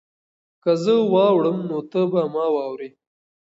[0.63, 2.89] که زه واوړم نو ته به ما واورې؟